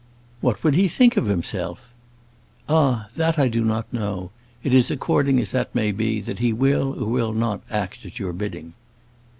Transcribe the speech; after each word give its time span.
"What 0.39 0.63
would 0.63 0.73
he 0.73 0.87
think 0.87 1.15
of 1.15 1.27
himself?" 1.27 1.93
"Ah, 2.67 3.07
that 3.17 3.37
I 3.37 3.47
do 3.47 3.63
not 3.63 3.93
know. 3.93 4.31
It 4.63 4.73
is 4.73 4.89
according 4.89 5.39
as 5.39 5.51
that 5.51 5.75
may 5.75 5.91
be, 5.91 6.19
that 6.21 6.39
he 6.39 6.53
will 6.53 6.95
or 6.99 7.07
will 7.07 7.33
not 7.33 7.61
act 7.69 8.03
at 8.03 8.17
your 8.17 8.33
bidding." 8.33 8.73